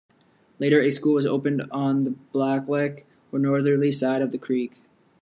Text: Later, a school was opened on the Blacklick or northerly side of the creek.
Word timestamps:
Later, 0.57 0.79
a 0.79 0.89
school 0.89 1.13
was 1.13 1.27
opened 1.27 1.61
on 1.69 2.05
the 2.05 2.15
Blacklick 2.33 3.03
or 3.31 3.37
northerly 3.37 3.91
side 3.91 4.23
of 4.23 4.31
the 4.31 4.39
creek. 4.39 4.81